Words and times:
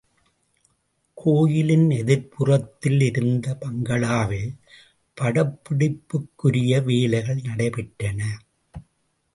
கோயிலின் 1.17 1.89
எதிர்ப்புறத்தில் 1.89 3.01
இருந்த 3.01 3.55
பங்களாவில் 3.55 4.51
படப்பிடிப்புக்குரிய 5.17 6.81
வேலைகள் 6.81 7.41
நடைபெற்றன. 7.41 8.21